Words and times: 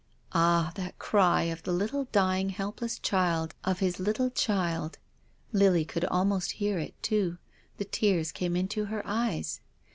Ah, 0.33 0.71
that 0.73 0.97
cry 0.97 1.43
of 1.43 1.61
the 1.61 1.71
Httlc 1.71 2.11
dying, 2.11 2.49
helpless 2.49 2.97
child, 2.97 3.53
of 3.63 3.81
his 3.81 3.99
little 3.99 4.31
child. 4.31 4.97
Lily 5.53 5.85
could 5.85 6.05
almost 6.05 6.53
hear 6.53 6.79
it 6.79 6.95
too, 7.03 7.37
the 7.77 7.85
tears 7.85 8.31
came 8.31 8.55
into 8.55 8.85
her 8.85 9.03
eyes. 9.05 9.61